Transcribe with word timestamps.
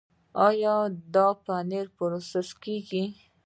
آیا 0.47 0.75
د 1.13 1.15
پنبې 1.43 1.81
پروسس 1.95 2.49
کیږي؟ 2.63 3.03